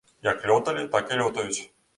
Як 0.29 0.47
лёталі, 0.51 0.87
так 0.97 1.15
і 1.15 1.21
лётаюць. 1.23 1.61